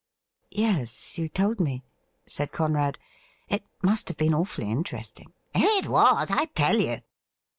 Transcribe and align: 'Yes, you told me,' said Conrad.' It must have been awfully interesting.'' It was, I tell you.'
'Yes, 0.49 1.19
you 1.19 1.29
told 1.29 1.59
me,' 1.59 1.83
said 2.25 2.51
Conrad.' 2.51 2.97
It 3.49 3.63
must 3.83 4.07
have 4.07 4.17
been 4.17 4.33
awfully 4.33 4.71
interesting.'' 4.71 5.31
It 5.53 5.85
was, 5.87 6.31
I 6.31 6.45
tell 6.45 6.79
you.' 6.81 7.01